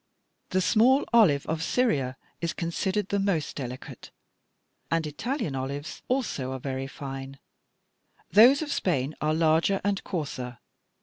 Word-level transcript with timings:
The 0.49 0.61
small 0.61 1.05
olive 1.13 1.45
of 1.45 1.61
Syria 1.61 2.17
is 2.41 2.53
considered 2.53 3.09
the 3.09 3.19
most 3.19 3.55
delicate, 3.55 4.09
and 4.89 5.05
Italian 5.05 5.53
olives 5.55 6.01
also 6.07 6.53
are 6.53 6.59
very 6.59 6.87
fine; 6.87 7.37
those 8.31 8.63
of 8.63 8.73
Spain 8.73 9.13
are 9.21 9.35
larger 9.35 9.79
and 9.83 10.03
coarser. 10.03 10.57